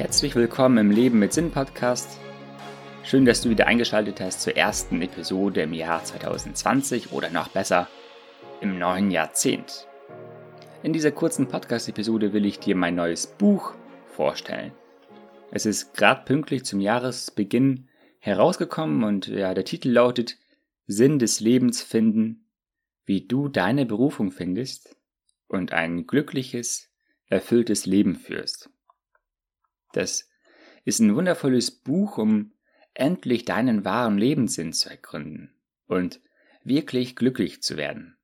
Herzlich 0.00 0.34
willkommen 0.34 0.78
im 0.78 0.90
Leben 0.90 1.18
mit 1.18 1.34
Sinn 1.34 1.50
Podcast. 1.50 2.18
Schön, 3.04 3.26
dass 3.26 3.42
du 3.42 3.50
wieder 3.50 3.66
eingeschaltet 3.66 4.18
hast 4.22 4.40
zur 4.40 4.56
ersten 4.56 5.02
Episode 5.02 5.60
im 5.60 5.74
Jahr 5.74 6.02
2020 6.02 7.12
oder 7.12 7.28
noch 7.28 7.48
besser 7.48 7.86
im 8.62 8.78
neuen 8.78 9.10
Jahrzehnt. 9.10 9.86
In 10.82 10.94
dieser 10.94 11.10
kurzen 11.10 11.48
Podcast-Episode 11.48 12.32
will 12.32 12.46
ich 12.46 12.58
dir 12.58 12.76
mein 12.76 12.94
neues 12.94 13.26
Buch 13.26 13.74
vorstellen. 14.06 14.72
Es 15.50 15.66
ist 15.66 15.92
gerade 15.92 16.24
pünktlich 16.24 16.64
zum 16.64 16.80
Jahresbeginn 16.80 17.86
herausgekommen 18.20 19.04
und 19.04 19.26
ja, 19.26 19.52
der 19.52 19.66
Titel 19.66 19.90
lautet 19.90 20.38
Sinn 20.86 21.18
des 21.18 21.40
Lebens 21.40 21.82
finden, 21.82 22.46
wie 23.04 23.26
du 23.26 23.48
deine 23.48 23.84
Berufung 23.84 24.30
findest 24.30 24.96
und 25.46 25.74
ein 25.74 26.06
glückliches, 26.06 26.88
erfülltes 27.26 27.84
Leben 27.84 28.16
führst. 28.16 28.70
Das 29.92 30.28
ist 30.84 31.00
ein 31.00 31.14
wundervolles 31.14 31.70
Buch, 31.70 32.18
um 32.18 32.52
endlich 32.94 33.44
deinen 33.44 33.84
wahren 33.84 34.18
Lebenssinn 34.18 34.72
zu 34.72 34.90
ergründen 34.90 35.54
und 35.86 36.20
wirklich 36.64 37.16
glücklich 37.16 37.62
zu 37.62 37.76
werden. 37.76 38.16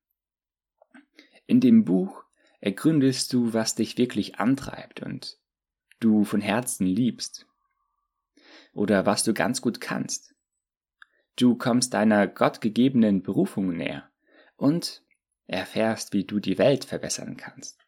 In 1.45 1.59
dem 1.59 1.85
Buch 1.85 2.25
ergründest 2.59 3.31
du, 3.33 3.53
was 3.53 3.75
dich 3.75 3.97
wirklich 3.97 4.39
antreibt 4.39 5.01
und 5.01 5.39
du 5.99 6.23
von 6.23 6.41
Herzen 6.41 6.85
liebst. 6.85 7.47
Oder 8.73 9.05
was 9.05 9.23
du 9.23 9.33
ganz 9.33 9.61
gut 9.61 9.81
kannst. 9.81 10.35
Du 11.35 11.55
kommst 11.55 11.93
deiner 11.93 12.27
gottgegebenen 12.27 13.23
Berufung 13.23 13.75
näher 13.75 14.09
und 14.55 15.03
erfährst, 15.45 16.13
wie 16.13 16.25
du 16.25 16.39
die 16.39 16.57
Welt 16.57 16.85
verbessern 16.85 17.37
kannst. 17.37 17.79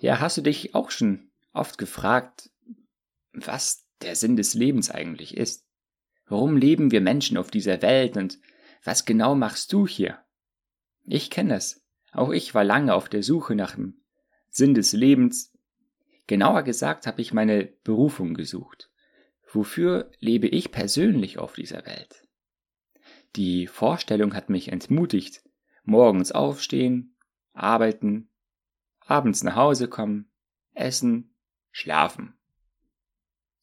Ja, 0.00 0.20
hast 0.20 0.36
du 0.36 0.42
dich 0.42 0.74
auch 0.74 0.90
schon 0.90 1.31
oft 1.52 1.78
gefragt, 1.78 2.50
was 3.32 3.86
der 4.02 4.16
Sinn 4.16 4.36
des 4.36 4.54
Lebens 4.54 4.90
eigentlich 4.90 5.36
ist? 5.36 5.66
Warum 6.26 6.56
leben 6.56 6.90
wir 6.90 7.00
Menschen 7.00 7.36
auf 7.36 7.50
dieser 7.50 7.82
Welt 7.82 8.16
und 8.16 8.38
was 8.84 9.04
genau 9.04 9.34
machst 9.34 9.72
du 9.72 9.86
hier? 9.86 10.18
Ich 11.04 11.30
kenne 11.30 11.56
es. 11.56 11.84
Auch 12.12 12.30
ich 12.30 12.54
war 12.54 12.64
lange 12.64 12.94
auf 12.94 13.08
der 13.08 13.22
Suche 13.22 13.54
nach 13.54 13.74
dem 13.74 14.02
Sinn 14.48 14.74
des 14.74 14.92
Lebens. 14.92 15.52
Genauer 16.26 16.62
gesagt 16.62 17.06
habe 17.06 17.20
ich 17.20 17.32
meine 17.32 17.64
Berufung 17.84 18.34
gesucht. 18.34 18.90
Wofür 19.50 20.10
lebe 20.18 20.48
ich 20.48 20.70
persönlich 20.70 21.38
auf 21.38 21.54
dieser 21.54 21.84
Welt? 21.86 22.26
Die 23.36 23.66
Vorstellung 23.66 24.34
hat 24.34 24.50
mich 24.50 24.70
entmutigt. 24.70 25.42
Morgens 25.84 26.32
aufstehen, 26.32 27.16
arbeiten, 27.52 28.30
abends 29.00 29.42
nach 29.42 29.56
Hause 29.56 29.88
kommen, 29.88 30.30
essen, 30.74 31.31
schlafen. 31.72 32.34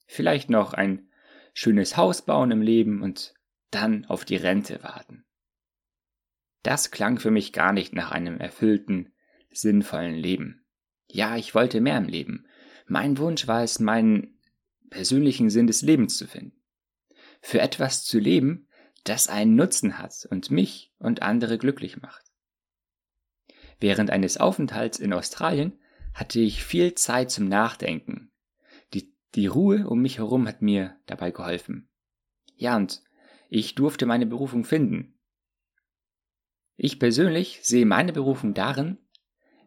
Vielleicht 0.06 0.50
noch 0.50 0.74
ein 0.74 1.08
schönes 1.54 1.96
Haus 1.96 2.24
bauen 2.24 2.52
im 2.52 2.62
Leben 2.62 3.02
und 3.02 3.34
dann 3.72 4.06
auf 4.06 4.26
die 4.26 4.36
Rente 4.36 4.84
warten. 4.84 5.26
Das 6.64 6.92
klang 6.92 7.20
für 7.20 7.32
mich 7.32 7.54
gar 7.54 7.72
nicht 7.72 7.94
nach 7.94 8.12
einem 8.12 8.40
erfüllten, 8.40 9.14
sinnvollen 9.52 10.16
Leben. 10.16 10.66
Ja, 11.08 11.38
ich 11.38 11.56
wollte 11.56 11.80
mehr 11.80 11.98
im 11.98 12.06
Leben. 12.06 12.46
Mein 12.88 13.18
Wunsch 13.18 13.48
war 13.48 13.64
es, 13.64 13.80
meinen 13.80 14.40
persönlichen 14.90 15.50
Sinn 15.50 15.68
des 15.68 15.82
Lebens 15.82 16.18
zu 16.18 16.28
finden. 16.28 16.60
Für 17.42 17.62
etwas 17.62 18.04
zu 18.04 18.20
leben, 18.20 18.68
das 19.04 19.28
einen 19.28 19.56
Nutzen 19.56 19.98
hat 19.98 20.28
und 20.30 20.52
mich 20.52 20.92
und 21.00 21.22
andere 21.22 21.58
glücklich 21.58 22.02
macht. 22.02 22.26
Während 23.80 24.10
eines 24.10 24.38
Aufenthalts 24.38 25.00
in 25.00 25.14
Australien 25.14 25.80
hatte 26.20 26.42
ich 26.42 26.66
viel 26.66 26.96
Zeit 26.96 27.32
zum 27.32 27.48
Nachdenken. 27.48 28.30
Die, 28.94 29.16
die 29.36 29.48
Ruhe 29.48 29.88
um 29.88 30.02
mich 30.02 30.18
herum 30.18 30.50
hat 30.50 30.62
mir 30.62 30.98
dabei 31.06 31.32
geholfen. 31.32 31.88
Ja, 32.58 32.76
und 32.76 33.02
ich 33.50 33.76
durfte 33.76 34.06
meine 34.06 34.26
Berufung 34.26 34.66
finden. 34.66 35.18
Ich 36.76 37.00
persönlich 37.00 37.62
sehe 37.64 37.86
meine 37.86 38.12
Berufung 38.12 38.54
darin, 38.54 38.98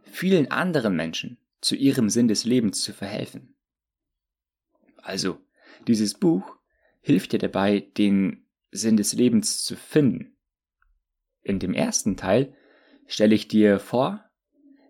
vielen 0.03 0.51
anderen 0.51 0.95
Menschen 0.95 1.39
zu 1.63 1.75
ihrem 1.75 2.11
Sinn 2.11 2.29
des 2.29 2.45
Lebens 2.45 2.83
zu 2.83 2.93
verhelfen. 2.93 3.57
Also, 4.99 5.39
dieses 5.87 6.13
Buch 6.13 6.59
hilft 7.01 7.33
dir 7.33 7.39
dabei, 7.39 7.81
den 7.97 8.47
Sinn 8.71 8.99
des 8.99 9.15
Lebens 9.15 9.65
zu 9.65 9.75
finden. 9.75 10.37
In 11.41 11.59
dem 11.59 11.73
ersten 11.73 12.19
Teil 12.19 12.55
stelle 13.07 13.35
ich 13.35 13.49
dir 13.49 13.81
vor, 13.81 14.23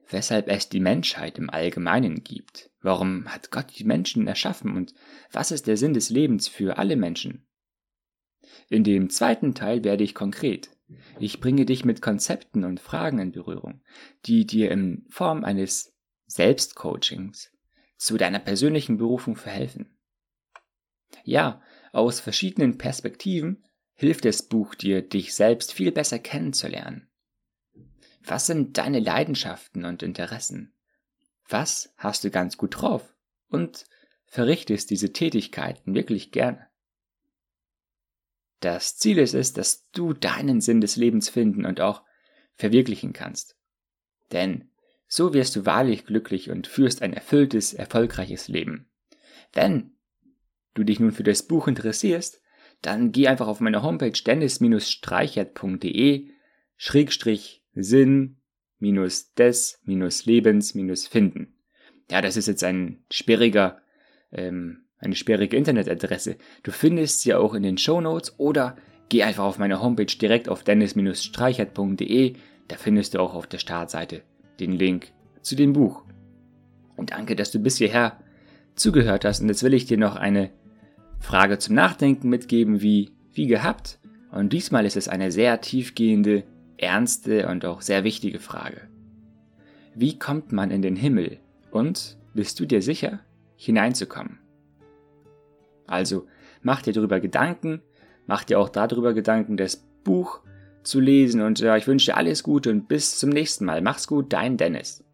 weshalb 0.09 0.49
es 0.49 0.69
die 0.69 0.81
Menschheit 0.81 1.39
im 1.39 1.51
Allgemeinen 1.51 2.23
gibt. 2.23 2.71
Warum 2.81 3.27
hat 3.29 3.51
Gott 3.51 3.79
die 3.79 3.85
Menschen 3.85 4.27
erschaffen 4.27 4.77
und 4.77 4.95
was 5.31 5.51
ist 5.51 5.67
der 5.67 5.77
Sinn 5.77 5.95
des 5.95 6.11
Lebens 6.11 6.49
für 6.49 6.79
alle 6.79 6.97
Menschen? 6.97 7.47
In 8.69 8.85
dem 8.85 9.11
zweiten 9.11 9.55
Teil 9.55 9.85
werde 9.85 10.05
ich 10.05 10.15
konkret. 10.15 10.71
Ich 11.19 11.41
bringe 11.41 11.65
dich 11.65 11.85
mit 11.85 12.03
Konzepten 12.03 12.65
und 12.65 12.81
Fragen 12.81 13.19
in 13.19 13.33
Berührung, 13.33 13.83
die 14.27 14.47
dir 14.47 14.71
in 14.71 15.07
Form 15.09 15.45
eines 15.45 15.95
Selbstcoachings 16.27 17.51
zu 17.97 18.17
deiner 18.17 18.41
persönlichen 18.41 18.99
Berufung 18.99 19.37
verhelfen. 19.37 19.97
Ja, 21.25 21.63
aus 21.93 22.21
verschiedenen 22.21 22.79
Perspektiven 22.79 23.65
hilft 23.95 24.25
das 24.25 24.43
Buch 24.43 24.75
dir, 24.75 25.03
dich 25.03 25.35
selbst 25.35 25.73
viel 25.73 25.93
besser 25.93 26.19
kennenzulernen. 26.19 27.12
Was 28.25 28.47
sind 28.47 28.79
deine 28.79 29.01
Leidenschaften 29.01 29.85
und 29.85 30.03
Interessen? 30.03 30.73
Was 31.49 31.93
hast 31.97 32.25
du 32.25 32.31
ganz 32.31 32.57
gut 32.57 32.81
drauf? 32.81 33.15
Und 33.49 33.85
verrichtest 34.27 34.91
diese 34.91 35.13
Tätigkeiten 35.13 35.95
wirklich 35.95 36.33
gerne? 36.33 36.67
Das 38.61 38.97
Ziel 38.97 39.19
ist 39.19 39.35
es, 39.35 39.53
dass 39.53 39.91
du 39.91 40.13
deinen 40.13 40.61
Sinn 40.61 40.81
des 40.81 40.95
Lebens 40.97 41.29
finden 41.29 41.67
und 41.67 41.81
auch 41.81 42.03
verwirklichen 42.55 43.13
kannst. 43.13 43.57
Denn 44.31 44.71
so 45.09 45.35
wirst 45.35 45.57
du 45.57 45.67
wahrlich 45.67 46.07
glücklich 46.07 46.49
und 46.49 46.69
führst 46.69 47.03
ein 47.03 47.13
erfülltes, 47.13 47.75
erfolgreiches 47.75 48.47
Leben. 48.49 48.89
Wenn 49.53 49.97
du 50.75 50.85
dich 50.85 51.01
nun 51.01 51.11
für 51.13 51.25
das 51.25 51.43
Buch 51.43 51.69
interessierst, 51.69 52.41
dann 52.81 53.13
geh 53.13 53.29
einfach 53.29 53.49
auf 53.49 53.61
meine 53.61 53.83
Homepage 53.83 54.13
dennis-streichert.de 54.13 56.31
Schrägstrich 56.77 57.62
Sinn 57.75 58.37
minus 58.79 59.33
des 59.35 59.81
minus 59.85 60.27
Lebens 60.27 60.75
minus 60.75 61.07
finden. 61.07 61.55
Ja, 62.11 62.21
das 62.21 62.37
ist 62.37 62.49
jetzt 62.49 62.65
ein 62.65 63.05
sperriger, 63.11 63.79
ähm, 64.33 64.85
eine 64.99 65.15
sperrige 65.15 65.57
Internetadresse. 65.57 66.37
Du 66.63 66.73
findest 66.73 67.23
sie 67.23 67.35
auch 67.35 67.55
in 67.55 67.63
den 67.63 67.79
Show 67.79 68.01
Notes 68.01 68.39
oder 68.39 68.77
geh 69.09 69.23
einfach 69.23 69.45
auf 69.45 69.59
meine 69.59 69.81
Homepage 69.81 70.07
direkt 70.07 70.49
auf 70.49 70.65
dennis-streichert.de. 70.65 72.35
Da 72.69 72.77
findest 72.77 73.15
du 73.15 73.21
auch 73.21 73.35
auf 73.35 73.47
der 73.47 73.59
Startseite 73.59 74.23
den 74.61 74.73
Link 74.73 75.13
zu 75.43 75.57
dem 75.57 75.73
Buch. 75.73 76.05
Und 76.97 77.11
danke, 77.11 77.37
dass 77.37 77.51
du 77.51 77.59
bis 77.59 77.79
hierher 77.79 78.19
zugehört 78.75 79.25
hast. 79.25 79.41
Und 79.41 79.49
jetzt 79.49 79.63
will 79.63 79.75
ich 79.75 79.87
dir 79.87 79.99
noch 79.99 80.17
eine 80.17 80.51
Frage 81.19 81.59
zum 81.59 81.75
Nachdenken 81.75 82.29
mitgeben, 82.29 82.83
wie, 82.83 83.11
wie 83.33 83.47
gehabt. 83.47 83.99
Und 84.31 84.53
diesmal 84.53 84.87
ist 84.87 84.97
es 84.97 85.09
eine 85.09 85.31
sehr 85.31 85.61
tiefgehende 85.61 86.45
ernste 86.83 87.49
und 87.49 87.65
auch 87.65 87.81
sehr 87.81 88.05
wichtige 88.05 88.41
Frage. 88.41 88.89
Wie 89.95 90.19
kommt 90.19 90.53
man 90.53 90.71
in 90.71 90.83
den 90.83 90.97
Himmel 90.97 91.39
und 91.71 92.19
bist 92.35 92.59
du 92.61 92.67
dir 92.67 92.83
sicher, 92.83 93.21
hineinzukommen? 93.57 94.39
Also 95.87 96.27
mach 96.63 96.83
dir 96.83 96.93
darüber 96.93 97.21
Gedanken, 97.21 97.83
mach 98.27 98.45
dir 98.45 98.59
auch 98.59 98.69
darüber 98.69 99.15
Gedanken, 99.15 99.57
das 99.57 99.85
Buch 100.05 100.41
zu 100.83 100.99
lesen 100.99 101.43
und 101.43 101.61
ja, 101.61 101.77
ich 101.77 101.87
wünsche 101.87 102.07
dir 102.07 102.17
alles 102.17 102.43
Gute 102.43 102.71
und 102.71 102.89
bis 102.89 103.19
zum 103.19 103.31
nächsten 103.31 103.65
Mal. 103.65 103.83
Mach's 103.83 104.07
gut, 104.07 104.33
dein 104.33 104.57
Dennis. 104.57 105.05